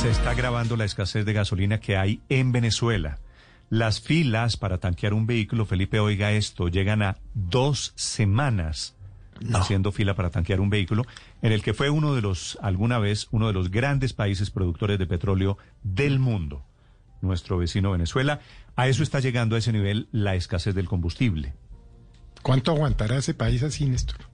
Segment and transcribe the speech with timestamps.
[0.00, 3.18] Se está agravando la escasez de gasolina que hay en Venezuela.
[3.68, 8.96] Las filas para tanquear un vehículo, Felipe, oiga esto, llegan a dos semanas
[9.52, 11.04] haciendo fila para tanquear un vehículo,
[11.42, 14.98] en el que fue uno de los, alguna vez, uno de los grandes países productores
[14.98, 16.64] de petróleo del mundo,
[17.20, 18.40] nuestro vecino Venezuela.
[18.76, 21.52] A eso está llegando a ese nivel la escasez del combustible.
[22.40, 24.30] ¿Cuánto aguantará ese país así, Néstor?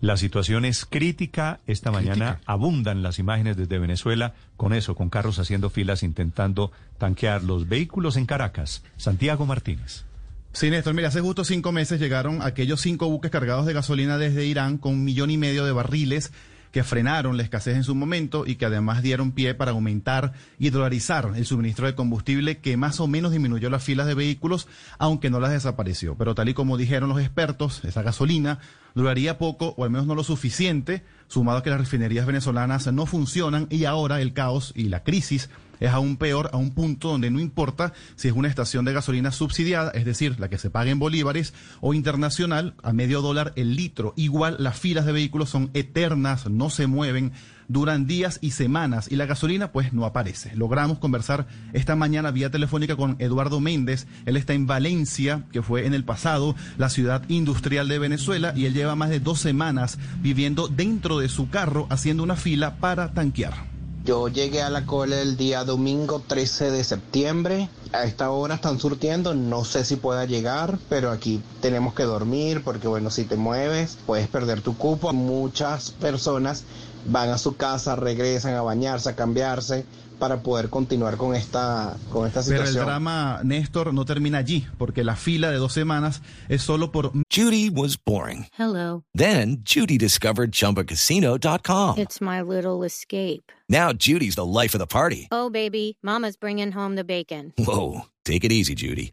[0.00, 1.60] La situación es crítica.
[1.66, 7.42] Esta mañana abundan las imágenes desde Venezuela con eso, con carros haciendo filas intentando tanquear
[7.42, 8.82] los vehículos en Caracas.
[8.96, 10.04] Santiago Martínez.
[10.52, 14.46] Sí, Néstor, mira, hace justo cinco meses llegaron aquellos cinco buques cargados de gasolina desde
[14.46, 16.32] Irán con un millón y medio de barriles
[16.74, 20.70] que frenaron la escasez en su momento y que además dieron pie para aumentar y
[20.70, 24.66] dolarizar el suministro de combustible que más o menos disminuyó las filas de vehículos,
[24.98, 26.16] aunque no las desapareció.
[26.16, 28.58] Pero tal y como dijeron los expertos, esa gasolina
[28.96, 33.06] duraría poco o al menos no lo suficiente, sumado a que las refinerías venezolanas no
[33.06, 37.30] funcionan y ahora el caos y la crisis es aún peor a un punto donde
[37.30, 40.90] no importa si es una estación de gasolina subsidiada, es decir, la que se paga
[40.90, 44.14] en bolívares, o internacional, a medio dólar el litro.
[44.16, 47.32] Igual las filas de vehículos son eternas, no se mueven,
[47.68, 50.54] duran días y semanas y la gasolina pues no aparece.
[50.56, 54.06] Logramos conversar esta mañana vía telefónica con Eduardo Méndez.
[54.26, 58.66] Él está en Valencia, que fue en el pasado la ciudad industrial de Venezuela y
[58.66, 63.12] él lleva más de dos semanas viviendo dentro de su carro haciendo una fila para
[63.12, 63.73] tanquear.
[64.04, 67.70] Yo llegué a la cola el día domingo 13 de septiembre.
[67.94, 72.62] A esta hora están surtiendo, no sé si pueda llegar, pero aquí tenemos que dormir
[72.62, 75.10] porque bueno, si te mueves puedes perder tu cupo.
[75.14, 76.64] Muchas personas
[77.06, 79.86] van a su casa, regresan a bañarse, a cambiarse
[80.18, 82.74] para poder continuar con esta, con esta situación.
[82.74, 86.92] Pero el drama, Néstor, no termina allí, porque la fila de dos semanas es solo
[86.92, 87.12] por...
[87.30, 88.46] Judy was boring.
[88.58, 89.04] Hello.
[89.14, 91.98] Then Judy discovered ChumbaCasino.com.
[91.98, 93.52] It's my little escape.
[93.68, 95.28] Now Judy's the life of the party.
[95.30, 97.52] Oh, baby, Mama's bringing home the bacon.
[97.58, 99.12] Whoa, take it easy, Judy.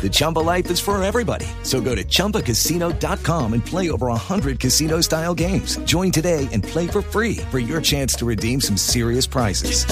[0.00, 1.46] The Chumba life is for everybody.
[1.64, 5.78] So go to ChumbaCasino.com and play over 100 casino style games.
[5.78, 9.84] Join today and play for free for your chance to redeem some serious prizes.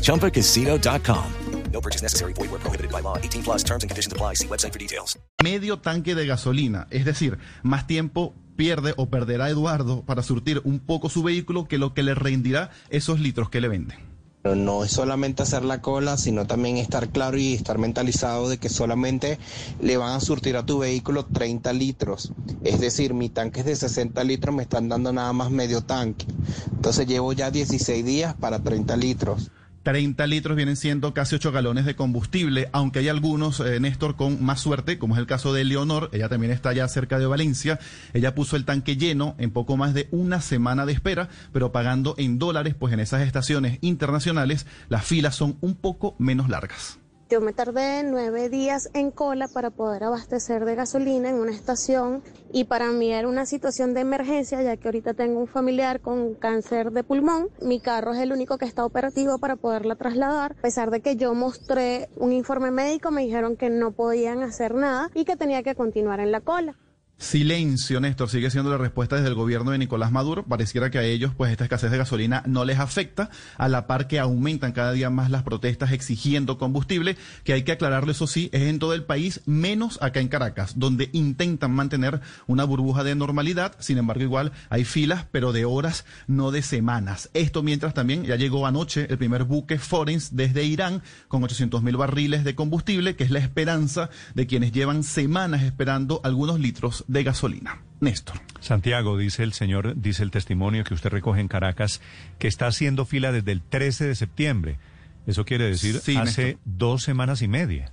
[0.00, 1.32] ChumbaCasino.com.
[1.72, 2.32] No purchase necessary.
[2.34, 3.16] Void where prohibited by law.
[3.16, 4.34] 18 plus terms and conditions apply.
[4.34, 5.18] See website for details.
[5.42, 6.86] Medio tanque de gasolina.
[6.90, 11.78] Es decir, más tiempo pierde o perderá Eduardo para surtir un poco su vehículo que
[11.78, 14.11] lo que le rendirá esos litros que le venden.
[14.42, 18.58] Pero no es solamente hacer la cola, sino también estar claro y estar mentalizado de
[18.58, 19.38] que solamente
[19.80, 22.32] le van a surtir a tu vehículo 30 litros.
[22.64, 26.26] Es decir, mi tanque es de 60 litros, me están dando nada más medio tanque.
[26.72, 29.50] Entonces llevo ya 16 días para 30 litros.
[29.82, 34.42] 30 litros vienen siendo casi 8 galones de combustible, aunque hay algunos, eh, Néstor, con
[34.42, 37.78] más suerte, como es el caso de Leonor, ella también está ya cerca de Valencia,
[38.12, 42.14] ella puso el tanque lleno en poco más de una semana de espera, pero pagando
[42.18, 47.01] en dólares, pues en esas estaciones internacionales las filas son un poco menos largas.
[47.32, 52.22] Yo me tardé nueve días en cola para poder abastecer de gasolina en una estación
[52.52, 56.34] y para mí era una situación de emergencia ya que ahorita tengo un familiar con
[56.34, 57.48] cáncer de pulmón.
[57.62, 60.52] Mi carro es el único que está operativo para poderla trasladar.
[60.58, 64.74] A pesar de que yo mostré un informe médico, me dijeron que no podían hacer
[64.74, 66.76] nada y que tenía que continuar en la cola.
[67.18, 70.44] Silencio, Néstor, sigue siendo la respuesta desde el gobierno de Nicolás Maduro.
[70.44, 74.08] Pareciera que a ellos, pues, esta escasez de gasolina no les afecta, a la par
[74.08, 78.50] que aumentan cada día más las protestas exigiendo combustible, que hay que aclararlo, eso sí,
[78.52, 83.14] es en todo el país, menos acá en Caracas, donde intentan mantener una burbuja de
[83.14, 83.76] normalidad.
[83.78, 87.30] Sin embargo, igual hay filas, pero de horas, no de semanas.
[87.34, 91.96] Esto mientras también ya llegó anoche el primer buque Forens desde Irán con 800 mil
[91.96, 97.22] barriles de combustible, que es la esperanza de quienes llevan semanas esperando algunos litros de
[97.24, 97.80] gasolina.
[98.00, 98.40] Néstor.
[98.60, 102.00] Santiago, dice el señor, dice el testimonio que usted recoge en Caracas,
[102.38, 104.78] que está haciendo fila desde el 13 de septiembre.
[105.26, 106.60] Eso quiere decir Sí, hace Néstor.
[106.64, 107.92] dos semanas y media.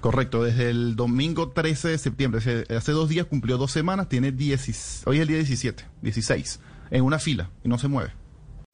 [0.00, 4.30] Correcto, desde el domingo 13 de septiembre, hace, hace dos días cumplió dos semanas, tiene
[4.30, 6.60] 10, hoy es el día 17, 16,
[6.90, 8.12] en una fila y no se mueve.